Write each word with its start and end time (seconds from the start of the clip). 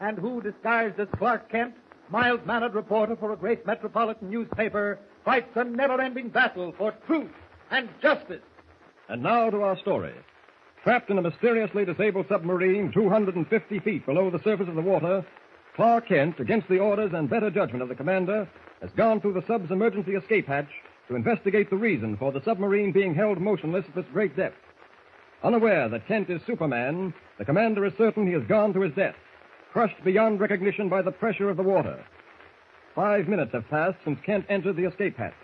and 0.00 0.18
who, 0.18 0.40
disguised 0.40 0.98
as 1.00 1.08
Clark 1.16 1.50
Kent, 1.50 1.74
mild-mannered 2.10 2.74
reporter 2.74 3.16
for 3.16 3.32
a 3.32 3.36
great 3.36 3.66
metropolitan 3.66 4.30
newspaper, 4.30 4.98
fights 5.24 5.56
a 5.56 5.64
never-ending 5.64 6.28
battle 6.28 6.72
for 6.78 6.92
truth 7.06 7.30
and 7.70 7.88
justice. 8.00 8.42
And 9.08 9.22
now 9.22 9.50
to 9.50 9.62
our 9.62 9.78
story. 9.78 10.14
Trapped 10.84 11.10
in 11.10 11.18
a 11.18 11.22
mysteriously 11.22 11.84
disabled 11.84 12.26
submarine 12.28 12.92
250 12.92 13.80
feet 13.80 14.06
below 14.06 14.30
the 14.30 14.42
surface 14.42 14.68
of 14.68 14.74
the 14.74 14.82
water, 14.82 15.26
Clark 15.74 16.08
Kent, 16.08 16.40
against 16.40 16.68
the 16.68 16.78
orders 16.78 17.12
and 17.12 17.28
better 17.28 17.50
judgment 17.50 17.82
of 17.82 17.88
the 17.88 17.94
commander, 17.94 18.48
has 18.80 18.90
gone 18.92 19.20
through 19.20 19.34
the 19.34 19.46
sub's 19.46 19.70
emergency 19.70 20.12
escape 20.14 20.46
hatch 20.46 20.70
to 21.08 21.16
investigate 21.16 21.70
the 21.70 21.76
reason 21.76 22.16
for 22.16 22.32
the 22.32 22.42
submarine 22.44 22.92
being 22.92 23.14
held 23.14 23.40
motionless 23.40 23.84
at 23.88 23.94
this 23.94 24.04
great 24.12 24.36
depth. 24.36 24.56
Unaware 25.42 25.88
that 25.88 26.06
Kent 26.06 26.30
is 26.30 26.40
Superman, 26.46 27.14
the 27.38 27.44
commander 27.44 27.84
is 27.84 27.92
certain 27.96 28.26
he 28.26 28.32
has 28.32 28.42
gone 28.44 28.72
to 28.74 28.80
his 28.80 28.92
death, 28.94 29.14
crushed 29.72 30.02
beyond 30.04 30.40
recognition 30.40 30.88
by 30.88 31.02
the 31.02 31.10
pressure 31.10 31.50
of 31.50 31.56
the 31.56 31.62
water. 31.62 32.04
Five 32.94 33.28
minutes 33.28 33.52
have 33.52 33.68
passed 33.68 33.98
since 34.04 34.18
Kent 34.24 34.46
entered 34.48 34.76
the 34.76 34.88
escape 34.88 35.16
hatch. 35.16 35.34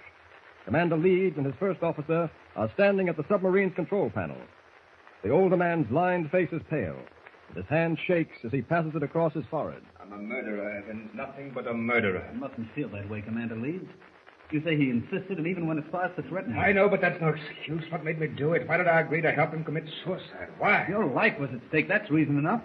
Commander 0.64 0.96
Leeds 0.96 1.36
and 1.36 1.46
his 1.46 1.54
first 1.60 1.82
officer 1.82 2.30
are 2.56 2.70
standing 2.74 3.08
at 3.08 3.16
the 3.16 3.24
submarine's 3.28 3.74
control 3.74 4.10
panel. 4.10 4.38
The 5.22 5.30
older 5.30 5.56
man's 5.56 5.90
lined 5.90 6.30
face 6.30 6.48
is 6.52 6.62
pale, 6.68 6.96
and 7.48 7.56
his 7.56 7.66
hand 7.66 7.98
shakes 8.06 8.36
as 8.44 8.52
he 8.52 8.62
passes 8.62 8.92
it 8.94 9.02
across 9.02 9.34
his 9.34 9.44
forehead. 9.50 9.82
I'm 10.00 10.12
a 10.12 10.18
murderer, 10.18 10.82
Evans. 10.82 11.10
Nothing 11.14 11.52
but 11.54 11.66
a 11.66 11.74
murderer. 11.74 12.28
You 12.32 12.40
mustn't 12.40 12.74
feel 12.74 12.88
that 12.90 13.08
way, 13.08 13.22
Commander 13.22 13.56
Leeds. 13.56 13.88
You 14.50 14.62
say 14.64 14.76
he 14.76 14.90
insisted 14.90 15.38
and 15.38 15.46
even 15.46 15.66
went 15.66 15.80
as 15.80 15.90
far 15.90 16.04
as 16.04 16.16
to 16.16 16.22
threaten 16.28 16.52
him. 16.52 16.60
I 16.60 16.72
know, 16.72 16.88
but 16.88 17.00
that's 17.00 17.20
no 17.20 17.28
excuse. 17.28 17.82
What 17.90 18.04
made 18.04 18.18
me 18.18 18.26
do 18.26 18.52
it? 18.52 18.68
Why 18.68 18.76
did 18.76 18.86
I 18.86 19.00
agree 19.00 19.22
to 19.22 19.32
help 19.32 19.52
him 19.52 19.64
commit 19.64 19.84
suicide? 20.04 20.48
Why? 20.58 20.86
Your 20.88 21.06
life 21.06 21.38
was 21.38 21.50
at 21.52 21.60
stake. 21.68 21.88
That's 21.88 22.10
reason 22.10 22.38
enough. 22.38 22.62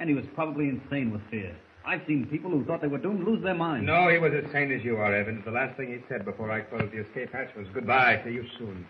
And 0.00 0.08
he 0.08 0.14
was 0.14 0.24
probably 0.34 0.68
insane 0.68 1.10
with 1.12 1.22
fear. 1.30 1.54
I've 1.84 2.02
seen 2.06 2.26
people 2.26 2.50
who 2.50 2.64
thought 2.64 2.82
they 2.82 2.88
were 2.88 2.98
doomed 2.98 3.26
lose 3.26 3.42
their 3.42 3.54
minds. 3.54 3.86
No, 3.86 4.08
he 4.08 4.18
was 4.18 4.32
as 4.32 4.50
sane 4.52 4.70
as 4.72 4.84
you 4.84 4.96
are, 4.96 5.14
Evans. 5.14 5.44
The 5.44 5.50
last 5.50 5.76
thing 5.76 5.88
he 5.88 5.98
said 6.08 6.24
before 6.24 6.50
I 6.50 6.60
closed 6.60 6.92
the 6.92 6.98
escape 6.98 7.32
hatch 7.32 7.48
was 7.56 7.66
goodbye. 7.72 8.20
See 8.24 8.32
you 8.32 8.44
soon. 8.58 8.86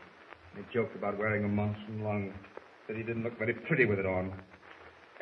He 0.56 0.62
joked 0.74 0.96
about 0.96 1.16
wearing 1.16 1.44
a 1.44 1.48
Momsen 1.48 2.02
lung. 2.02 2.34
Said 2.86 2.96
he 2.96 3.02
didn't 3.02 3.22
look 3.22 3.38
very 3.38 3.54
pretty 3.54 3.84
with 3.84 3.98
it 3.98 4.06
on. 4.06 4.32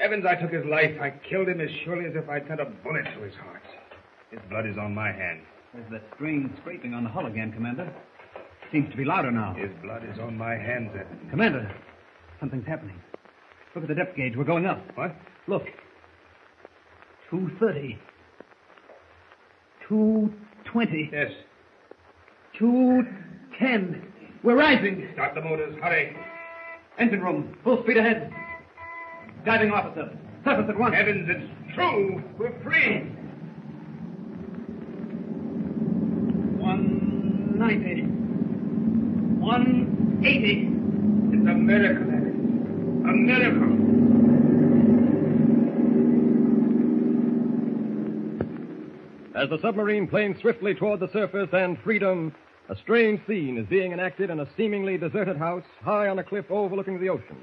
Evans, 0.00 0.24
I 0.26 0.34
took 0.36 0.52
his 0.52 0.64
life. 0.64 0.96
I 1.00 1.10
killed 1.28 1.48
him 1.48 1.60
as 1.60 1.68
surely 1.84 2.06
as 2.06 2.14
if 2.14 2.28
I'd 2.28 2.46
sent 2.48 2.60
a 2.60 2.66
bullet 2.66 3.04
to 3.04 3.22
his 3.22 3.34
heart. 3.34 3.62
His 4.30 4.40
blood 4.48 4.66
is 4.66 4.78
on 4.78 4.94
my 4.94 5.12
hands. 5.12 5.42
There's 5.74 5.90
that 5.90 6.02
strange 6.14 6.50
scraping 6.60 6.94
on 6.94 7.04
the 7.04 7.10
hull 7.10 7.26
again, 7.26 7.52
Commander. 7.52 7.92
Seems 8.72 8.90
to 8.90 8.96
be 8.96 9.04
louder 9.04 9.30
now. 9.30 9.54
His 9.54 9.70
blood 9.82 10.02
is 10.10 10.18
on 10.18 10.36
my 10.36 10.54
hands, 10.54 10.90
Evans. 10.94 11.30
Commander, 11.30 11.74
something's 12.40 12.66
happening. 12.66 12.96
Look 13.74 13.84
at 13.84 13.88
the 13.88 13.94
depth 13.94 14.16
gauge. 14.16 14.34
We're 14.36 14.44
going 14.44 14.66
up. 14.66 14.80
What? 14.96 15.14
Look. 15.48 15.64
230. 17.30 17.98
220. 19.88 21.10
Yes. 21.12 21.30
210. 22.58 24.12
We're 24.42 24.56
rising. 24.56 25.08
Start 25.14 25.34
the 25.34 25.42
motors. 25.42 25.76
Hurry. 25.82 26.16
Engine 26.98 27.20
room. 27.20 27.56
Full 27.62 27.82
speed 27.84 27.96
ahead. 27.98 28.32
Diving 29.44 29.70
officer. 29.70 30.10
Surface 30.44 30.66
at 30.68 30.78
once. 30.78 30.94
Evans, 30.96 31.28
it's 31.28 31.74
true. 31.74 32.22
We're 32.38 32.52
free. 32.62 33.00
190. 36.58 38.02
180. 39.40 40.70
It's 41.32 41.48
a 41.48 41.54
miracle, 41.54 42.08
Evans. 42.08 43.06
A 43.08 43.12
miracle. 43.12 43.76
As 49.36 49.50
the 49.50 49.60
submarine 49.60 50.08
planes 50.08 50.40
swiftly 50.40 50.74
toward 50.74 50.98
the 50.98 51.12
surface 51.12 51.50
and 51.52 51.78
freedom, 51.80 52.34
a 52.70 52.76
strange 52.76 53.20
scene 53.26 53.58
is 53.58 53.66
being 53.66 53.92
enacted 53.92 54.30
in 54.30 54.40
a 54.40 54.48
seemingly 54.56 54.96
deserted 54.96 55.36
house 55.36 55.62
high 55.82 56.08
on 56.08 56.18
a 56.18 56.24
cliff 56.24 56.46
overlooking 56.48 56.98
the 56.98 57.10
ocean. 57.10 57.36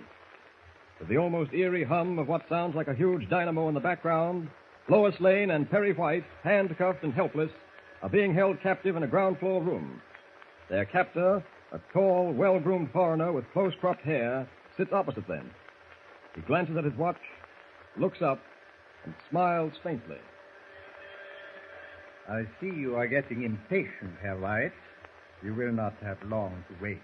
With 1.00 1.08
the 1.08 1.18
almost 1.18 1.54
eerie 1.54 1.84
hum 1.84 2.18
of 2.18 2.28
what 2.28 2.50
sounds 2.50 2.76
like 2.76 2.88
a 2.88 2.96
huge 2.96 3.30
dynamo 3.30 3.68
in 3.68 3.76
the 3.76 3.80
background, 3.80 4.50
Lois 4.90 5.14
Lane 5.20 5.52
and 5.52 5.70
Perry 5.70 5.94
White, 5.94 6.24
handcuffed 6.44 7.04
and 7.04 7.14
helpless, 7.14 7.52
are 8.02 8.10
being 8.10 8.34
held 8.34 8.60
captive 8.64 8.96
in 8.96 9.04
a 9.04 9.08
ground 9.08 9.38
floor 9.38 9.62
room. 9.62 10.02
Their 10.72 10.86
captor, 10.86 11.44
a 11.74 11.80
tall, 11.94 12.34
well 12.34 12.60
groomed 12.60 12.90
foreigner 12.92 13.32
with 13.32 13.46
close 13.54 13.74
cropped 13.80 14.02
hair, 14.02 14.50
sits 14.78 14.94
opposite 14.94 15.28
them. 15.28 15.52
He 16.34 16.42
glances 16.42 16.76
at 16.76 16.86
his 16.86 16.96
watch, 16.96 17.22
looks 17.98 18.24
up, 18.24 18.40
and 19.06 19.14
smiles 19.30 19.74
faintly. 19.84 20.18
I 22.30 22.44
see 22.62 22.68
you 22.68 22.96
are 22.96 23.08
getting 23.08 23.44
impatient, 23.44 24.14
Herr 24.22 24.38
White. 24.38 24.72
You 25.44 25.54
will 25.54 25.74
not 25.74 25.94
have 26.02 26.18
long 26.26 26.64
to 26.70 26.76
wait. 26.82 27.02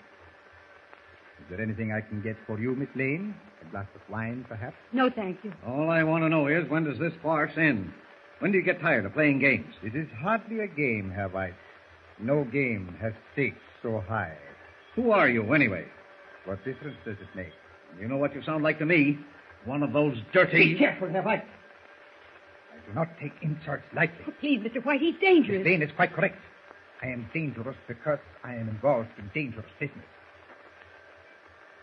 Is 1.40 1.46
there 1.50 1.62
anything 1.62 1.92
I 1.92 2.02
can 2.02 2.22
get 2.22 2.38
for 2.48 2.60
you, 2.60 2.76
Miss 2.76 2.90
Lane? 2.96 3.36
A 3.62 3.72
glass 3.72 3.88
of 3.96 4.02
wine, 4.10 4.46
perhaps? 4.48 4.76
No, 4.94 5.10
thank 5.10 5.38
you. 5.44 5.52
All 5.68 5.90
I 5.90 6.04
want 6.04 6.24
to 6.24 6.30
know 6.30 6.48
is 6.48 6.70
when 6.70 6.86
does 6.86 7.00
this 7.00 7.14
farce 7.22 7.52
end? 7.58 7.92
When 8.40 8.52
do 8.52 8.58
you 8.58 8.64
get 8.64 8.80
tired 8.80 9.06
of 9.06 9.14
playing 9.14 9.40
games? 9.40 9.74
It 9.84 9.96
is 9.96 10.08
hardly 10.22 10.60
a 10.62 10.68
game, 10.68 11.12
Herr 11.14 11.28
White. 11.28 11.54
No 12.20 12.46
game 12.46 12.96
has 13.02 13.14
stakes 13.34 13.58
so 13.82 14.04
high. 14.08 14.38
Who 14.96 15.12
are 15.12 15.30
you, 15.30 15.54
anyway? 15.54 15.86
What 16.46 16.64
difference 16.64 16.98
does 17.06 17.18
it 17.22 17.36
make? 17.36 17.52
You 18.00 18.08
know 18.08 18.18
what 18.18 18.34
you 18.34 18.42
sound 18.44 18.64
like 18.64 18.80
to 18.80 18.86
me. 18.86 19.18
One 19.66 19.84
of 19.84 19.92
those 19.92 20.16
dirty. 20.34 20.74
Be 20.74 20.80
careful, 20.80 21.10
Herr 21.10 21.24
White. 21.24 21.44
I 22.90 22.94
do 22.94 23.00
not 23.00 23.20
take 23.20 23.34
insults 23.42 23.84
lightly. 23.94 24.26
Oh, 24.28 24.34
please, 24.40 24.60
Mr. 24.62 24.84
White, 24.84 25.02
he's 25.02 25.14
Miss 25.14 25.22
dangerous. 25.22 25.66
Lane 25.66 25.82
is 25.82 25.92
quite 25.96 26.14
correct. 26.14 26.38
I 27.02 27.08
am 27.08 27.30
dangerous 27.34 27.78
because 27.88 28.20
I 28.44 28.56
am 28.56 28.68
involved 28.68 29.10
in 29.18 29.30
dangerous 29.34 29.66
business. 29.80 30.06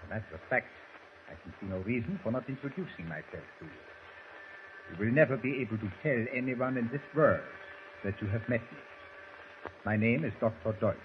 As 0.02 0.10
a 0.10 0.14
matter 0.14 0.34
of 0.34 0.40
fact, 0.50 0.66
I 1.28 1.34
can 1.42 1.54
see 1.60 1.66
no 1.66 1.78
reason 1.78 2.20
for 2.22 2.30
not 2.32 2.48
introducing 2.48 3.08
myself 3.08 3.44
to 3.60 3.64
you. 3.64 3.70
You 4.92 5.04
will 5.06 5.12
never 5.12 5.36
be 5.36 5.60
able 5.60 5.78
to 5.78 5.90
tell 6.02 6.24
anyone 6.34 6.76
in 6.76 6.88
this 6.92 7.00
world 7.14 7.40
that 8.04 8.14
you 8.20 8.28
have 8.28 8.48
met 8.48 8.60
me. 8.60 8.78
My 9.84 9.96
name 9.96 10.24
is 10.24 10.32
Dr. 10.40 10.72
Deutsch. 10.80 10.96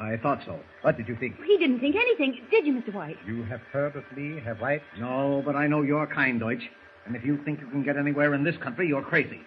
I 0.00 0.16
thought 0.16 0.42
so. 0.46 0.60
What 0.82 0.96
did 0.96 1.08
you 1.08 1.16
think? 1.16 1.36
He 1.44 1.58
didn't 1.58 1.80
think 1.80 1.96
anything, 1.96 2.40
did 2.50 2.66
you, 2.66 2.74
Mr. 2.74 2.94
White? 2.94 3.16
You 3.26 3.42
have 3.44 3.60
heard 3.72 3.96
of 3.96 4.04
me, 4.16 4.40
have 4.40 4.60
White? 4.60 4.82
No, 4.98 5.42
but 5.44 5.56
I 5.56 5.66
know 5.66 5.82
your 5.82 6.06
kind, 6.06 6.38
Deutsch. 6.38 6.62
And 7.08 7.16
if 7.16 7.24
you 7.24 7.38
think 7.42 7.60
you 7.60 7.66
can 7.68 7.82
get 7.82 7.96
anywhere 7.96 8.34
in 8.34 8.44
this 8.44 8.56
country, 8.58 8.86
you're 8.86 9.02
crazy. 9.02 9.40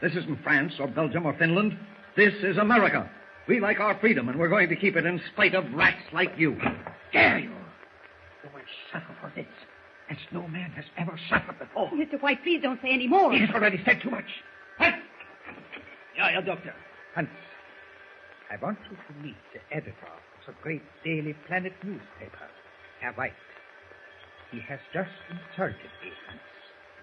This 0.00 0.12
isn't 0.14 0.40
France 0.44 0.74
or 0.78 0.86
Belgium 0.86 1.26
or 1.26 1.36
Finland. 1.36 1.76
This 2.16 2.32
is 2.44 2.56
America. 2.58 3.10
We 3.48 3.58
like 3.58 3.80
our 3.80 3.98
freedom, 3.98 4.28
and 4.28 4.38
we're 4.38 4.48
going 4.48 4.68
to 4.68 4.76
keep 4.76 4.94
it 4.94 5.04
in 5.04 5.20
spite 5.32 5.56
of 5.56 5.64
rats 5.74 6.00
like 6.12 6.32
you. 6.38 6.56
Dare 7.12 7.40
you? 7.40 7.50
You 7.50 8.50
will 8.54 8.60
suffer 8.92 9.16
for 9.20 9.32
this, 9.34 9.48
as 10.08 10.16
no 10.30 10.46
man 10.46 10.70
has 10.70 10.84
ever 10.96 11.18
suffered 11.28 11.58
before. 11.58 11.90
Mr. 11.90 12.22
White, 12.22 12.40
please 12.44 12.62
don't 12.62 12.80
say 12.80 12.92
any 12.92 13.08
more. 13.08 13.32
He 13.32 13.40
has 13.40 13.50
already 13.50 13.82
said 13.84 14.00
too 14.00 14.10
much. 14.10 14.28
Hans! 14.78 15.02
Yeah, 16.16 16.30
yeah, 16.30 16.40
doctor. 16.40 16.74
Hans, 17.16 17.28
I 18.48 18.62
want 18.62 18.78
you 18.88 18.96
to 18.96 19.22
meet 19.24 19.36
the 19.52 19.76
editor 19.76 19.90
of 19.90 20.46
the 20.46 20.52
great 20.62 20.82
Daily 21.04 21.34
Planet 21.48 21.72
newspaper, 21.82 22.46
Herr 23.00 23.12
White. 23.14 23.32
He 24.52 24.60
has 24.60 24.78
just 24.94 25.10
insulted 25.30 25.90
me, 26.04 26.12
Hans. 26.28 26.40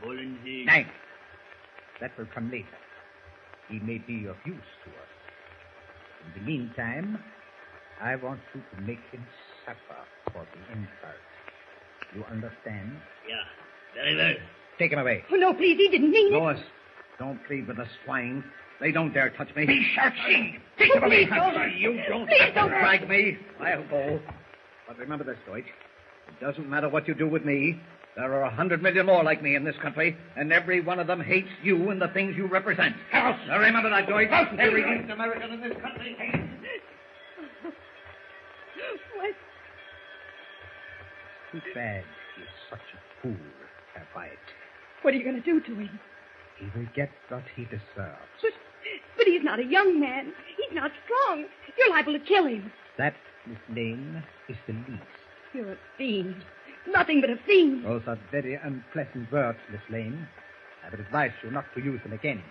Wollen 0.03 0.37
Sie... 0.43 0.65
Nein. 0.65 0.87
That 2.01 2.11
will 2.17 2.27
come 2.33 2.51
later. 2.51 2.67
He 3.69 3.79
may 3.79 3.97
be 3.99 4.25
of 4.27 4.35
use 4.45 4.57
to 4.83 4.89
us. 4.89 5.11
In 6.35 6.41
the 6.41 6.45
meantime, 6.45 7.19
I 8.01 8.15
want 8.15 8.39
you 8.53 8.61
to 8.75 8.81
make 8.81 8.99
him 9.11 9.25
suffer 9.65 10.01
for 10.33 10.45
the 10.53 10.73
insult. 10.73 11.21
You 12.15 12.23
understand? 12.25 12.91
Yeah, 13.27 13.35
very 13.95 14.15
well. 14.15 14.33
Take 14.77 14.91
him 14.91 14.99
away. 14.99 15.23
Oh, 15.31 15.35
no, 15.35 15.53
please, 15.53 15.77
he 15.77 15.87
didn't 15.89 16.11
mean 16.11 16.33
it. 16.33 16.37
Lois, 16.37 16.59
don't 17.17 17.39
plead 17.47 17.67
with 17.67 17.77
the 17.77 17.85
swine. 18.03 18.43
They 18.81 18.91
don't 18.91 19.13
dare 19.13 19.29
touch 19.31 19.55
me. 19.55 19.65
Be 19.65 19.87
sharp, 19.95 20.13
see. 20.27 20.57
Take 20.77 20.93
him 20.95 21.03
away. 21.03 21.27
Oh, 21.31 21.51
don't. 21.51 21.77
You 21.77 22.01
don't 22.09 22.27
Please 22.27 22.41
have 22.41 22.49
to 22.49 22.59
don't. 22.59 22.69
drag 22.69 23.07
me. 23.09 23.37
I'll 23.61 23.87
go. 23.87 24.19
But 24.87 24.97
remember 24.99 25.23
this, 25.23 25.37
Deutsch. 25.47 25.63
It 26.27 26.43
doesn't 26.43 26.69
matter 26.69 26.89
what 26.89 27.07
you 27.07 27.13
do 27.13 27.27
with 27.27 27.45
me. 27.45 27.79
There 28.15 28.33
are 28.33 28.43
a 28.43 28.49
hundred 28.49 28.81
million 28.81 29.05
more 29.07 29.23
like 29.23 29.43
me 29.43 29.55
in 29.55 29.65
this 29.65 29.75
country, 29.81 30.15
and 30.37 30.53
every 30.53 30.79
one 30.79 30.99
of 30.99 31.07
them 31.07 31.21
hates 31.21 31.49
you 31.61 31.89
and 31.89 32.01
the 32.01 32.07
things 32.09 32.35
you 32.37 32.47
represent. 32.47 32.95
House! 33.11 33.39
Now 33.47 33.59
remember 33.59 33.89
that, 33.89 34.07
Deutsch. 34.07 34.29
Every 34.57 34.81
East 34.81 35.11
American 35.11 35.51
in 35.51 35.61
this 35.61 35.73
country 35.81 36.15
hates 36.17 36.37
What? 39.15 39.35
Too 41.51 41.61
bad 41.73 42.03
he's 42.37 42.45
such 42.69 42.79
a 42.79 43.21
fool, 43.21 43.35
Herr 43.93 44.07
White. 44.13 44.31
What 45.01 45.13
are 45.13 45.17
you 45.17 45.23
going 45.23 45.41
to 45.41 45.41
do 45.41 45.59
to 45.59 45.75
him? 45.75 45.99
He 46.57 46.65
will 46.77 46.87
get 46.95 47.09
what 47.27 47.43
he 47.55 47.65
deserves. 47.65 48.39
But, 48.41 48.51
but 49.17 49.27
he's 49.27 49.43
not 49.43 49.59
a 49.59 49.65
young 49.65 49.99
man. 49.99 50.31
He's 50.55 50.73
not 50.73 50.91
strong. 51.03 51.45
You're 51.77 51.89
liable 51.89 52.13
to 52.13 52.19
kill 52.19 52.45
him. 52.45 52.71
That, 52.97 53.13
Miss 53.45 53.57
Lane, 53.69 54.23
is 54.47 54.55
the 54.67 54.73
least. 54.73 55.03
You're 55.53 55.73
a 55.73 55.77
fiend. 55.97 56.35
Nothing 56.91 57.21
but 57.21 57.29
a 57.29 57.37
fiend. 57.45 57.83
Those 57.85 58.03
are 58.07 58.17
very 58.31 58.55
unpleasant 58.55 59.31
words, 59.31 59.57
Miss 59.71 59.81
Lane. 59.89 60.27
I 60.85 60.89
would 60.91 60.99
advise 60.99 61.31
you 61.43 61.51
not 61.51 61.65
to 61.75 61.81
use 61.83 62.01
them 62.03 62.13
again. 62.13 62.41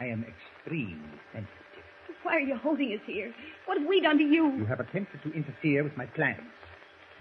I 0.00 0.06
am 0.06 0.24
extremely 0.24 0.96
sensitive. 1.32 1.50
Why 2.22 2.36
are 2.36 2.40
you 2.40 2.56
holding 2.56 2.92
us 2.92 3.00
here? 3.06 3.32
What 3.66 3.78
have 3.78 3.86
we 3.86 4.00
done 4.00 4.16
to 4.18 4.24
you? 4.24 4.50
You 4.56 4.64
have 4.64 4.80
attempted 4.80 5.22
to 5.24 5.32
interfere 5.32 5.84
with 5.84 5.96
my 5.96 6.06
plans. 6.06 6.40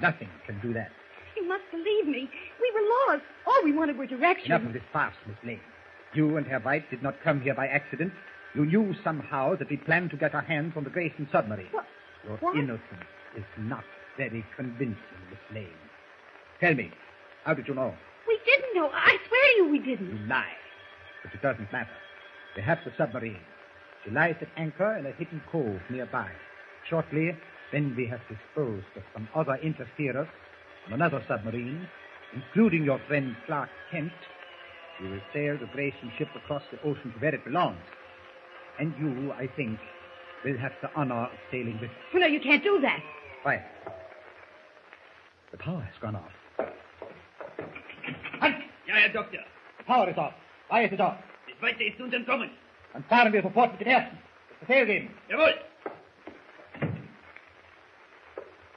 Nothing 0.01 0.29
can 0.47 0.59
do 0.61 0.73
that. 0.73 0.91
You 1.35 1.47
must 1.47 1.63
believe 1.71 2.07
me. 2.07 2.29
We 2.61 2.71
were 2.73 2.87
lost. 3.13 3.23
All 3.45 3.63
we 3.63 3.73
wanted 3.73 3.97
were 3.97 4.05
directions. 4.05 4.45
Enough 4.45 4.65
of 4.67 4.73
this 4.73 4.83
farce, 4.93 5.13
Miss 5.27 5.35
Lane. 5.45 5.59
You 6.13 6.37
and 6.37 6.47
Herr 6.47 6.61
White 6.61 6.89
did 6.89 7.03
not 7.03 7.15
come 7.23 7.41
here 7.41 7.53
by 7.53 7.67
accident. 7.67 8.13
You 8.55 8.65
knew 8.65 8.95
somehow 9.03 9.55
that 9.57 9.69
we 9.69 9.77
planned 9.77 10.11
to 10.11 10.17
get 10.17 10.33
our 10.33 10.41
hands 10.41 10.73
on 10.77 10.83
the 10.83 10.89
Grayson 10.89 11.27
submarine. 11.31 11.67
What? 11.71 11.85
Your 12.25 12.37
What? 12.37 12.55
innocence 12.55 13.09
is 13.35 13.43
not 13.59 13.83
very 14.15 14.45
convincing, 14.55 14.95
Miss 15.29 15.39
Lane. 15.53 15.67
Tell 16.63 16.75
me, 16.75 16.89
how 17.43 17.53
did 17.53 17.67
you 17.67 17.73
know? 17.73 17.93
We 18.25 18.39
didn't 18.45 18.73
know. 18.73 18.89
I 18.93 19.17
swear 19.27 19.41
to 19.49 19.55
you 19.57 19.67
we 19.69 19.79
didn't. 19.79 20.17
You 20.17 20.27
lie. 20.27 20.55
But 21.21 21.33
it 21.33 21.41
doesn't 21.41 21.69
matter. 21.73 21.91
We 22.55 22.61
have 22.61 22.77
the 22.85 22.93
submarine. 22.97 23.41
She 24.05 24.11
lies 24.11 24.37
at 24.39 24.47
anchor 24.55 24.95
in 24.95 25.05
a 25.05 25.11
hidden 25.11 25.41
cove 25.51 25.81
nearby. 25.89 26.29
Shortly, 26.89 27.37
when 27.73 27.93
we 27.97 28.07
have 28.07 28.21
disposed 28.29 28.85
of 28.95 29.03
some 29.11 29.27
other 29.35 29.55
interferers 29.61 30.29
on 30.87 30.93
another 30.93 31.21
submarine, 31.27 31.85
including 32.33 32.85
your 32.85 33.01
friend 33.09 33.35
Clark 33.45 33.67
Kent, 33.91 34.13
we 35.01 35.09
will 35.09 35.21
sail 35.33 35.57
the 35.59 35.65
Grayson 35.65 36.13
ship 36.17 36.29
across 36.33 36.63
the 36.71 36.79
ocean 36.87 37.11
to 37.11 37.19
where 37.19 37.35
it 37.35 37.43
belongs. 37.43 37.83
And 38.79 38.93
you, 38.97 39.33
I 39.33 39.47
think, 39.47 39.79
will 40.45 40.57
have 40.59 40.71
the 40.81 40.89
honor 40.95 41.25
of 41.25 41.37
sailing 41.51 41.77
with. 41.81 41.91
Well, 42.13 42.21
no, 42.21 42.27
you 42.27 42.39
can't 42.39 42.63
do 42.63 42.79
that. 42.79 43.03
Why? 43.41 43.65
The 45.51 45.57
power 45.57 45.81
has 45.81 45.95
gone 45.99 46.15
off. 46.15 46.31
Halt! 49.03 49.13
Ja, 49.13 49.13
Herr 49.13 49.13
Doktor. 49.13 49.43
The 49.77 49.83
power 49.83 50.09
is 50.09 50.17
off. 50.17 50.33
Why 50.69 50.85
is 50.85 50.93
it 50.93 51.01
off? 51.01 51.17
Die 51.47 51.53
zweite 51.59 51.83
ist 51.83 51.99
uns 51.99 52.13
entkommen. 52.13 52.49
Dann 52.93 53.03
fahren 53.03 53.33
wir 53.33 53.41
sofort 53.41 53.71
mit 53.71 53.81
dem 53.81 53.87
ersten. 53.87 54.17
Das 54.49 54.59
Befehl 54.59 54.85
geben. 54.85 55.09
Jawohl. 55.29 55.53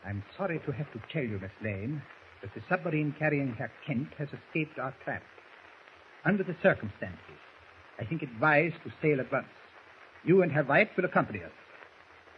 I'm 0.04 0.22
sorry 0.36 0.60
to 0.60 0.72
have 0.72 0.90
to 0.92 1.00
tell 1.12 1.24
you, 1.24 1.38
Miss 1.38 1.50
Lane, 1.62 2.00
that 2.40 2.54
the 2.54 2.62
submarine 2.68 3.14
carrying 3.18 3.54
Herr 3.54 3.70
Kent 3.84 4.08
has 4.18 4.28
escaped 4.28 4.78
our 4.78 4.94
trap. 5.04 5.22
Under 6.24 6.44
the 6.44 6.54
circumstances, 6.62 7.40
I 8.00 8.04
think 8.04 8.22
it 8.22 8.28
wise 8.40 8.72
to 8.84 8.90
sail 9.02 9.20
at 9.20 9.30
once. 9.32 9.46
You 10.24 10.42
and 10.42 10.52
Herr 10.52 10.64
White 10.64 10.96
will 10.96 11.04
accompany 11.04 11.42
us. 11.42 11.52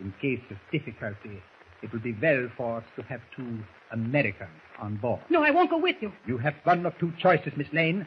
In 0.00 0.12
case 0.20 0.40
of 0.50 0.56
difficulty, 0.70 1.42
it 1.82 1.92
would 1.92 2.02
be 2.02 2.16
well 2.20 2.48
for 2.56 2.78
us 2.78 2.84
to 2.96 3.02
have 3.02 3.20
two 3.36 3.58
Americans 3.92 4.50
on 4.80 4.96
board. 4.96 5.20
No, 5.30 5.42
I 5.42 5.50
won't 5.50 5.70
go 5.70 5.78
with 5.78 5.96
you. 6.00 6.12
You 6.26 6.38
have 6.38 6.54
one 6.64 6.84
of 6.86 6.98
two 6.98 7.12
choices, 7.18 7.52
Miss 7.56 7.68
Lane. 7.72 8.06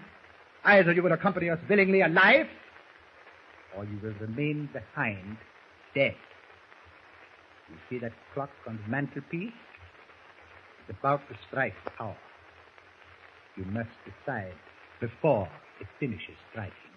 Either 0.64 0.92
you 0.92 1.02
will 1.02 1.12
accompany 1.12 1.50
us 1.50 1.60
willingly 1.70 2.02
alive, 2.02 2.48
or 3.76 3.86
you 3.86 4.00
will 4.04 4.14
remain 4.20 4.70
behind 4.74 5.38
dead. 5.96 6.16
You 7.70 7.78
see 7.90 8.00
that 8.00 8.12
clock 8.34 8.50
on 8.68 8.80
the 8.84 8.92
mantelpiece? 8.92 9.54
It's 10.88 11.00
about 11.00 11.22
to 11.30 11.36
strike 11.48 11.74
the 11.86 12.04
hour. 12.04 12.18
You 13.56 13.66
must 13.66 13.90
decide 14.06 14.54
before 15.00 15.48
it 15.80 15.88
finishes 16.00 16.36
striking. 16.52 16.91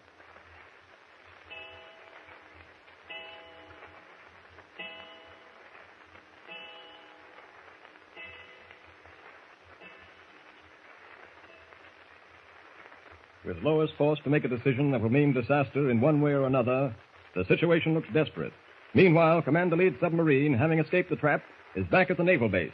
With 13.54 13.62
Lois 13.62 13.90
forced 13.96 14.24
to 14.24 14.30
make 14.30 14.44
a 14.44 14.48
decision 14.48 14.90
that 14.90 15.00
will 15.00 15.10
mean 15.10 15.32
disaster 15.32 15.90
in 15.90 16.00
one 16.00 16.20
way 16.20 16.32
or 16.32 16.44
another, 16.44 16.94
the 17.36 17.44
situation 17.44 17.94
looks 17.94 18.08
desperate. 18.12 18.52
Meanwhile, 18.94 19.42
Commander 19.42 19.76
Leeds' 19.76 19.96
submarine, 20.00 20.54
having 20.54 20.80
escaped 20.80 21.08
the 21.08 21.16
trap, 21.16 21.42
is 21.76 21.86
back 21.86 22.10
at 22.10 22.16
the 22.16 22.24
naval 22.24 22.48
base. 22.48 22.72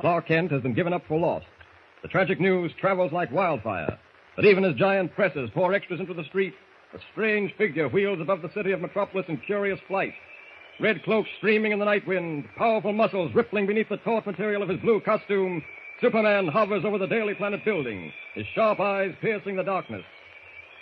Clark 0.00 0.26
Kent 0.26 0.50
has 0.50 0.62
been 0.62 0.74
given 0.74 0.92
up 0.92 1.02
for 1.06 1.20
lost. 1.20 1.46
The 2.02 2.08
tragic 2.08 2.40
news 2.40 2.72
travels 2.80 3.12
like 3.12 3.30
wildfire. 3.30 3.96
But 4.34 4.44
even 4.44 4.64
as 4.64 4.74
giant 4.74 5.14
presses 5.14 5.50
pour 5.54 5.72
extras 5.72 6.00
into 6.00 6.14
the 6.14 6.24
street, 6.24 6.54
a 6.94 6.98
strange 7.12 7.54
figure 7.56 7.88
wheels 7.88 8.20
above 8.20 8.42
the 8.42 8.52
city 8.54 8.72
of 8.72 8.80
Metropolis 8.80 9.26
in 9.28 9.36
curious 9.38 9.78
flight. 9.86 10.14
Red 10.80 11.02
cloak 11.04 11.26
streaming 11.38 11.70
in 11.72 11.78
the 11.78 11.84
night 11.84 12.06
wind, 12.06 12.44
powerful 12.56 12.92
muscles 12.92 13.32
rippling 13.34 13.66
beneath 13.66 13.88
the 13.88 13.98
taut 13.98 14.26
material 14.26 14.62
of 14.62 14.68
his 14.68 14.80
blue 14.80 15.00
costume, 15.00 15.62
Superman 16.00 16.46
hovers 16.46 16.84
over 16.84 16.98
the 16.98 17.06
Daily 17.06 17.34
Planet 17.34 17.64
building, 17.64 18.12
his 18.34 18.46
sharp 18.54 18.78
eyes 18.78 19.14
piercing 19.20 19.56
the 19.56 19.64
darkness. 19.64 20.04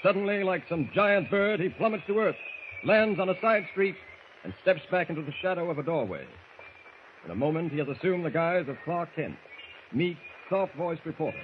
Suddenly, 0.02 0.42
like 0.44 0.62
some 0.68 0.90
giant 0.94 1.30
bird, 1.30 1.58
he 1.58 1.70
plummets 1.70 2.04
to 2.06 2.18
earth, 2.18 2.36
lands 2.84 3.18
on 3.18 3.30
a 3.30 3.40
side 3.40 3.64
street, 3.72 3.96
and 4.44 4.52
steps 4.60 4.82
back 4.90 5.08
into 5.08 5.22
the 5.22 5.32
shadow 5.40 5.70
of 5.70 5.78
a 5.78 5.82
doorway. 5.82 6.26
In 7.24 7.30
a 7.30 7.34
moment, 7.34 7.72
he 7.72 7.78
has 7.78 7.88
assumed 7.88 8.24
the 8.24 8.30
guise 8.30 8.68
of 8.68 8.76
Clark 8.84 9.08
Kent, 9.16 9.36
meek, 9.92 10.18
soft-voiced 10.50 11.04
reporter, 11.06 11.40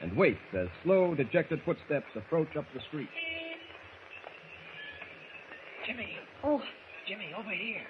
and 0.00 0.16
waits 0.16 0.40
as 0.54 0.68
slow, 0.82 1.14
dejected 1.14 1.60
footsteps 1.64 2.06
approach 2.16 2.56
up 2.56 2.64
the 2.74 2.80
street. 2.88 3.08
Jimmy, 5.86 6.16
Oh, 6.42 6.62
Jimmy, 7.06 7.32
over 7.38 7.50
here. 7.50 7.82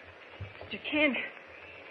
Mr. 0.65 0.79
Kent. 0.91 1.17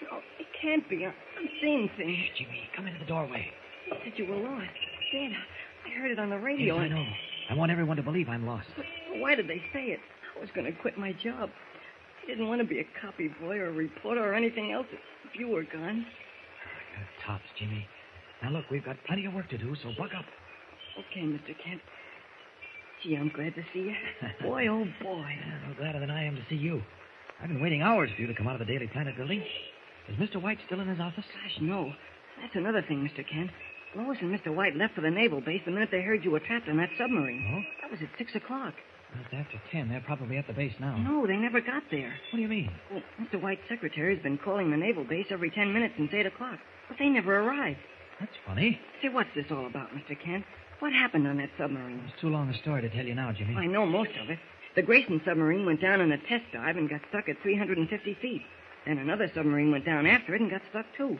No, 0.03 0.17
it 0.39 0.47
can't 0.61 0.87
be. 0.89 1.05
I'm, 1.05 1.13
seeing 1.61 1.89
things. 1.97 2.17
Shh, 2.17 2.39
Jimmy, 2.39 2.69
come 2.75 2.87
into 2.87 2.99
the 2.99 3.05
doorway. 3.05 3.47
You 3.87 3.93
said 4.03 4.13
you 4.15 4.25
were 4.25 4.37
lost. 4.37 4.67
Dad, 5.11 5.31
I 5.85 5.89
heard 5.99 6.11
it 6.11 6.19
on 6.19 6.29
the 6.29 6.37
radio. 6.37 6.75
Yes, 6.75 6.83
I 6.83 6.87
know. 6.87 7.05
I 7.49 7.53
want 7.55 7.71
everyone 7.71 7.97
to 7.97 8.03
believe 8.03 8.29
I'm 8.29 8.45
lost. 8.45 8.67
But 8.77 8.85
why 9.19 9.35
did 9.35 9.47
they 9.47 9.61
say 9.73 9.85
it? 9.87 9.99
I 10.37 10.39
was 10.39 10.49
going 10.55 10.65
to 10.65 10.79
quit 10.79 10.97
my 10.97 11.13
job. 11.13 11.49
I 12.23 12.27
didn't 12.27 12.47
want 12.47 12.61
to 12.61 12.67
be 12.67 12.79
a 12.79 12.85
copy 13.01 13.29
boy 13.41 13.57
or 13.57 13.67
a 13.67 13.71
reporter 13.71 14.23
or 14.23 14.33
anything 14.33 14.71
else 14.71 14.85
if 14.91 15.39
you 15.39 15.47
were 15.47 15.63
gone. 15.63 16.05
Good 16.95 17.25
tops, 17.25 17.43
Jimmy. 17.59 17.87
Now 18.43 18.51
look, 18.51 18.65
we've 18.71 18.85
got 18.85 18.95
plenty 19.05 19.25
of 19.25 19.33
work 19.33 19.49
to 19.49 19.57
do, 19.57 19.75
so 19.83 19.91
buck 19.97 20.11
up. 20.17 20.25
Okay, 20.99 21.21
Mr. 21.21 21.55
Kent. 21.63 21.81
Gee, 23.03 23.15
I'm 23.15 23.29
glad 23.29 23.55
to 23.55 23.63
see 23.73 23.79
you. 23.79 23.95
Boy, 24.43 24.67
oh 24.67 24.85
boy. 25.01 25.25
Yeah, 25.41 25.67
no 25.67 25.73
gladder 25.75 25.99
than 25.99 26.11
I 26.11 26.23
am 26.23 26.35
to 26.35 26.41
see 26.49 26.55
you. 26.55 26.81
I've 27.41 27.49
been 27.49 27.61
waiting 27.61 27.81
hours 27.81 28.11
for 28.15 28.21
you 28.21 28.27
to 28.27 28.35
come 28.35 28.47
out 28.47 28.53
of 28.53 28.59
the 28.59 28.71
Daily 28.71 28.87
Planet 28.87 29.17
building. 29.17 29.43
Is 30.09 30.15
Mr. 30.17 30.41
White 30.41 30.59
still 30.65 30.79
in 30.79 30.87
his 30.87 30.99
office? 30.99 31.25
Gosh, 31.25 31.61
no. 31.61 31.91
That's 32.41 32.55
another 32.55 32.81
thing, 32.81 33.07
Mr. 33.07 33.27
Kent. 33.27 33.51
Lois 33.95 34.17
and 34.21 34.33
Mr. 34.37 34.53
White 34.55 34.75
left 34.75 34.95
for 34.95 35.01
the 35.01 35.09
naval 35.11 35.41
base 35.41 35.61
the 35.65 35.71
minute 35.71 35.89
they 35.91 36.01
heard 36.01 36.23
you 36.23 36.31
were 36.31 36.39
trapped 36.39 36.69
on 36.69 36.77
that 36.77 36.89
submarine. 36.97 37.43
Oh? 37.53 37.61
That 37.81 37.91
was 37.91 37.99
at 38.01 38.09
six 38.17 38.33
o'clock. 38.35 38.73
Well, 39.13 39.23
it's 39.25 39.33
after 39.33 39.61
ten. 39.71 39.89
They're 39.89 39.99
probably 40.01 40.37
at 40.37 40.47
the 40.47 40.53
base 40.53 40.73
now. 40.79 40.95
No, 40.97 41.27
they 41.27 41.35
never 41.35 41.59
got 41.59 41.83
there. 41.91 42.13
What 42.31 42.37
do 42.37 42.41
you 42.41 42.47
mean? 42.47 42.71
Well, 42.89 43.01
Mr. 43.19 43.41
White's 43.41 43.61
secretary's 43.67 44.23
been 44.23 44.37
calling 44.37 44.71
the 44.71 44.77
naval 44.77 45.03
base 45.03 45.27
every 45.29 45.49
ten 45.51 45.73
minutes 45.73 45.95
since 45.97 46.13
eight 46.13 46.25
o'clock, 46.25 46.57
but 46.87 46.97
they 46.97 47.09
never 47.09 47.35
arrived. 47.39 47.79
That's 48.19 48.31
funny. 48.47 48.79
Say, 49.01 49.09
what's 49.09 49.29
this 49.35 49.45
all 49.51 49.65
about, 49.67 49.89
Mr. 49.91 50.17
Kent? 50.23 50.45
What 50.79 50.93
happened 50.93 51.27
on 51.27 51.37
that 51.37 51.49
submarine? 51.57 52.01
It's 52.07 52.21
too 52.21 52.29
long 52.29 52.49
a 52.49 52.57
story 52.59 52.81
to 52.81 52.89
tell 52.89 53.05
you 53.05 53.13
now, 53.15 53.31
Jimmy. 53.33 53.55
I 53.55 53.65
know 53.67 53.85
most 53.85 54.11
of 54.23 54.29
it. 54.29 54.39
The 54.75 54.81
Grayson 54.81 55.21
submarine 55.25 55.65
went 55.65 55.81
down 55.81 55.99
in 55.99 56.11
a 56.13 56.17
test 56.17 56.45
dive 56.53 56.77
and 56.77 56.89
got 56.89 57.01
stuck 57.09 57.27
at 57.27 57.35
350 57.43 58.17
feet. 58.21 58.41
Then 58.85 58.97
another 58.97 59.31
submarine 59.33 59.71
went 59.71 59.85
down 59.85 60.05
after 60.05 60.35
it 60.35 60.41
and 60.41 60.49
got 60.49 60.61
stuck 60.69 60.85
too. 60.97 61.17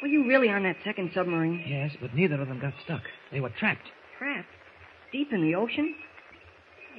Were 0.00 0.08
you 0.08 0.26
really 0.26 0.48
on 0.50 0.64
that 0.64 0.76
second 0.84 1.10
submarine? 1.14 1.64
Yes, 1.66 1.92
but 2.00 2.14
neither 2.14 2.40
of 2.40 2.48
them 2.48 2.60
got 2.60 2.74
stuck. 2.84 3.02
They 3.30 3.40
were 3.40 3.50
trapped. 3.50 3.86
Trapped? 4.18 4.48
Deep 5.12 5.32
in 5.32 5.42
the 5.42 5.54
ocean? 5.54 5.94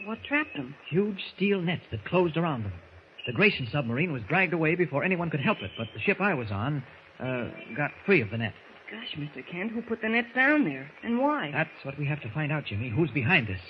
What 0.05 0.19
trapped 0.27 0.55
them? 0.55 0.75
Huge 0.89 1.19
steel 1.36 1.62
nets 1.62 1.83
that 1.91 2.05
closed 2.05 2.38
around 2.38 2.63
them. 2.63 2.74
The 3.25 3.33
Grayson 3.33 3.67
submarine 3.72 4.12
was 4.12 4.22
dragged 4.27 4.53
away 4.53 4.75
before 4.75 5.03
anyone 5.03 5.29
could 5.29 5.39
help 5.39 5.62
it, 5.62 5.72
but 5.77 5.88
the 5.93 6.00
ship 6.01 6.19
I 6.19 6.33
was 6.33 6.51
on 6.51 6.83
uh, 7.19 7.50
got 7.75 7.91
free 8.05 8.22
of 8.22 8.29
the 8.31 8.38
net. 8.38 8.53
Gosh, 8.91 9.17
Mr. 9.17 9.45
Kent, 9.50 9.72
who 9.72 9.81
put 9.81 10.01
the 10.01 10.10
nets 10.10 10.27
down 10.36 10.65
there? 10.65 10.91
And 11.03 11.19
why? 11.19 11.50
That's 11.51 11.69
what 11.83 11.98
we 11.98 12.05
have 12.05 12.22
to 12.22 12.29
find 12.31 12.51
out, 12.51 12.65
Jimmy. 12.65 12.89
Who's 12.89 13.12
behind 13.12 13.48
this? 13.48 13.62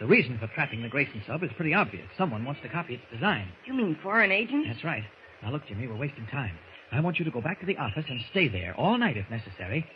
The 0.00 0.06
reason 0.06 0.38
for 0.38 0.46
trapping 0.48 0.82
the 0.82 0.88
Grayson 0.88 1.22
sub 1.26 1.42
is 1.42 1.50
pretty 1.56 1.74
obvious. 1.74 2.06
Someone 2.16 2.44
wants 2.44 2.60
to 2.62 2.68
copy 2.68 2.94
its 2.94 3.02
design. 3.12 3.48
You 3.66 3.74
mean 3.74 3.96
foreign 4.02 4.32
agents? 4.32 4.68
That's 4.68 4.84
right. 4.84 5.04
Now, 5.42 5.50
look, 5.50 5.66
Jimmy, 5.66 5.86
we're 5.86 5.96
wasting 5.96 6.26
time. 6.26 6.56
I 6.92 7.00
want 7.00 7.18
you 7.18 7.24
to 7.24 7.30
go 7.30 7.40
back 7.40 7.60
to 7.60 7.66
the 7.66 7.78
office 7.78 8.04
and 8.08 8.20
stay 8.30 8.48
there 8.48 8.74
all 8.76 8.98
night 8.98 9.16
if 9.16 9.28
necessary. 9.30 9.86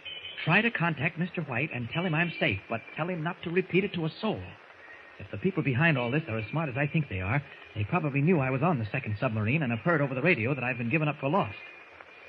Try 0.45 0.63
to 0.63 0.71
contact 0.71 1.19
Mr. 1.19 1.47
White 1.49 1.71
and 1.75 1.89
tell 1.93 2.05
him 2.05 2.15
I'm 2.15 2.33
safe, 2.41 2.61
but 2.69 2.81
tell 2.97 3.09
him 3.09 3.23
not 3.23 3.37
to 3.45 3.51
repeat 3.51 3.85
it 3.85 3.93
to 3.95 4.07
a 4.07 4.11
soul. 4.21 4.41
If 5.19 5.31
the 5.31 5.39
people 5.39 5.63
behind 5.63 5.97
all 5.97 6.11
this 6.11 6.23
are 6.29 6.39
as 6.39 6.45
smart 6.51 6.69
as 6.69 6.77
I 6.77 6.87
think 6.87 7.09
they 7.09 7.21
are, 7.21 7.43
they 7.75 7.85
probably 7.85 8.21
knew 8.21 8.41
I 8.41 8.51
was 8.51 8.63
on 8.63 8.79
the 8.79 8.89
second 8.93 9.17
submarine 9.21 9.63
and 9.63 9.71
have 9.73 9.81
heard 9.81 10.01
over 10.01 10.15
the 10.15 10.23
radio 10.23 10.55
that 10.55 10.65
I've 10.65 10.79
been 10.79 10.91
given 10.91 11.09
up 11.09 11.17
for 11.21 11.29
lost. 11.29 11.57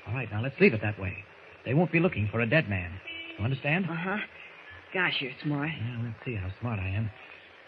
All 0.06 0.14
right, 0.14 0.30
now 0.30 0.42
let's 0.42 0.58
leave 0.60 0.74
it 0.74 0.80
that 0.82 0.98
way. 0.98 1.16
They 1.64 1.74
won't 1.74 1.92
be 1.92 2.00
looking 2.00 2.28
for 2.30 2.40
a 2.40 2.48
dead 2.48 2.68
man. 2.68 2.92
You 3.38 3.44
understand? 3.44 3.86
Uh 3.90 3.94
huh. 3.94 4.16
Gosh, 4.94 5.14
you're 5.20 5.32
smart. 5.42 5.68
Well, 5.68 6.04
let's 6.04 6.24
see 6.24 6.34
how 6.34 6.48
smart 6.60 6.78
I 6.78 6.88
am. 6.88 7.10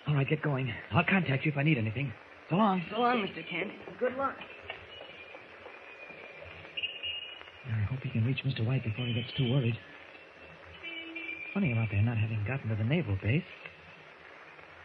All 0.09 0.14
right, 0.14 0.28
get 0.28 0.42
going. 0.42 0.73
I'll 0.92 1.04
contact 1.04 1.45
you 1.45 1.52
if 1.52 1.59
I 1.59 1.62
need 1.62 1.76
anything. 1.76 2.12
So 2.49 2.57
long. 2.57 2.83
So 2.90 3.00
long, 3.00 3.19
Mr. 3.19 3.47
Kent. 3.49 3.71
Good 3.99 4.16
luck. 4.16 4.35
I 7.67 7.83
hope 7.90 8.00
he 8.02 8.11
can 8.11 8.25
reach 8.25 8.43
Mr. 8.45 8.64
White 8.64 8.85
before 8.85 9.07
he 9.07 9.14
gets 9.14 9.33
too 9.37 9.50
worried. 9.50 9.79
Funny 11.52 11.73
about 11.73 11.90
their 11.90 12.02
not 12.02 12.17
having 12.17 12.45
gotten 12.47 12.69
to 12.69 12.76
the 12.76 12.85
naval 12.85 13.19
base. 13.23 13.43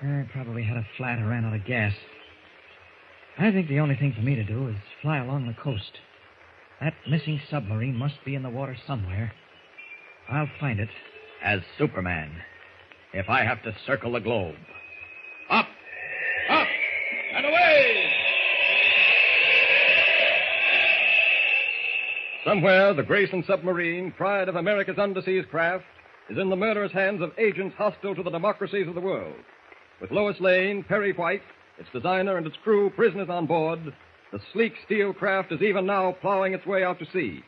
I 0.01 0.27
probably 0.31 0.63
had 0.63 0.77
a 0.77 0.87
flat 0.97 1.19
or 1.19 1.27
ran 1.27 1.45
out 1.45 1.53
of 1.53 1.65
gas. 1.65 1.93
I 3.37 3.51
think 3.51 3.67
the 3.67 3.79
only 3.79 3.95
thing 3.95 4.13
for 4.13 4.21
me 4.21 4.35
to 4.35 4.43
do 4.43 4.67
is 4.67 4.75
fly 5.01 5.17
along 5.17 5.47
the 5.47 5.61
coast. 5.61 5.99
That 6.81 6.93
missing 7.09 7.39
submarine 7.49 7.95
must 7.95 8.23
be 8.25 8.35
in 8.35 8.43
the 8.43 8.49
water 8.49 8.75
somewhere. 8.87 9.33
I'll 10.29 10.49
find 10.59 10.79
it. 10.79 10.89
As 11.43 11.61
Superman, 11.77 12.31
if 13.13 13.29
I 13.29 13.43
have 13.43 13.61
to 13.63 13.75
circle 13.85 14.13
the 14.13 14.19
globe. 14.19 14.55
Up! 15.49 15.67
Up! 16.49 16.67
And 17.35 17.45
away! 17.45 18.11
Somewhere, 22.45 22.93
the 22.93 23.01
Grayson 23.01 23.43
submarine, 23.47 24.11
pride 24.11 24.49
of 24.49 24.55
America's 24.55 24.97
underseas 24.97 25.49
craft, 25.49 25.83
is 26.29 26.37
in 26.37 26.51
the 26.51 26.55
murderous 26.55 26.91
hands 26.91 27.19
of 27.23 27.31
agents 27.39 27.75
hostile 27.75 28.13
to 28.13 28.21
the 28.21 28.29
democracies 28.29 28.87
of 28.87 28.93
the 28.93 29.01
world. 29.01 29.33
With 29.99 30.11
Lois 30.11 30.39
Lane, 30.39 30.83
Perry 30.83 31.11
White, 31.11 31.41
its 31.79 31.89
designer, 31.91 32.37
and 32.37 32.45
its 32.45 32.55
crew 32.63 32.91
prisoners 32.91 33.29
on 33.29 33.47
board, 33.47 33.79
the 34.31 34.39
sleek 34.53 34.73
steel 34.85 35.11
craft 35.11 35.51
is 35.53 35.63
even 35.63 35.87
now 35.87 36.11
plowing 36.21 36.53
its 36.53 36.67
way 36.67 36.83
out 36.83 36.99
to 36.99 37.07
sea. 37.11 37.41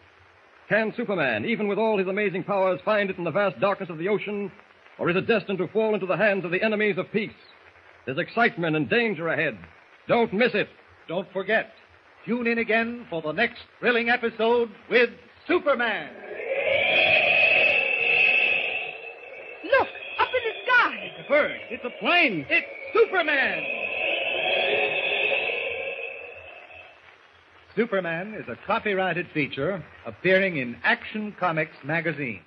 Can 0.68 0.92
Superman, 0.98 1.46
even 1.46 1.68
with 1.68 1.78
all 1.78 2.00
his 2.00 2.08
amazing 2.08 2.44
powers, 2.44 2.80
find 2.84 3.12
it 3.12 3.20
in 3.20 3.24
the 3.24 3.30
vast 3.30 3.60
darkness 3.60 3.92
of 3.92 4.00
the 4.00 4.10
ocean, 4.10 4.52
or 4.98 5.12
is 5.12 5.16
it 5.16 5.28
destined 5.28 5.60
to 5.60 5.68
fall 5.68 5.94
into 5.94 6.08
the 6.08 6.18
hands 6.18 6.44
of 6.44 6.50
the 6.50 6.64
enemies 6.64 6.98
of 6.98 7.12
peace? 7.12 7.30
There's 8.08 8.18
excitement 8.18 8.76
and 8.76 8.90
danger 8.90 9.28
ahead. 9.28 9.60
Don't 10.08 10.34
miss 10.34 10.56
it. 10.56 10.70
Don't 11.08 11.32
forget, 11.32 11.72
tune 12.28 12.46
in 12.46 12.58
again 12.58 13.08
for 13.10 13.22
the 13.22 13.32
next 13.32 13.62
thrilling 13.80 14.10
episode 14.10 14.70
with 14.90 15.10
Superman. 15.48 16.10
Look, 19.64 19.88
up 20.20 20.28
in 20.28 20.44
the 20.44 20.56
sky. 20.66 21.12
It's 21.18 21.26
a 21.26 21.30
bird. 21.30 21.60
It's 21.70 21.86
a 21.86 22.00
plane. 22.00 22.46
It's 22.50 22.68
Superman. 22.94 23.64
Superman 27.76 28.34
is 28.34 28.48
a 28.50 28.58
copyrighted 28.66 29.28
feature 29.34 29.84
appearing 30.06 30.58
in 30.58 30.76
Action 30.84 31.34
Comics 31.40 31.76
magazine. 31.86 32.42